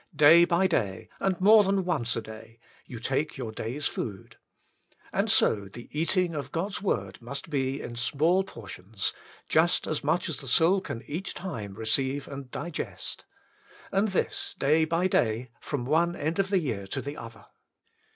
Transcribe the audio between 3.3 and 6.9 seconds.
your day's food. And so the eating of God's